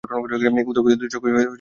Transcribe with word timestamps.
উদয়াদিত্যের 0.03 1.11
চোখে 1.11 1.29
জল 1.29 1.37
আসিল। 1.37 1.49